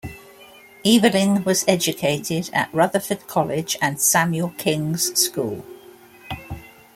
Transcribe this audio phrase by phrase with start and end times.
[0.83, 5.63] Eveling was educated at Rutherford College and Samuel King's School.